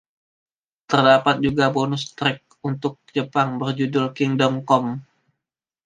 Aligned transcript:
Terdapat 0.91 1.35
juga 1.45 1.65
bonus 1.77 2.03
trek 2.17 2.37
untuk 2.69 2.93
Jepang 3.15 3.49
berjudul 3.61 4.05
“Kingdom 4.17 4.53
Come”. 4.69 4.91